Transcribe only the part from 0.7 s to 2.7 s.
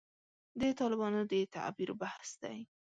طالبانو د تعبیر بحث دی.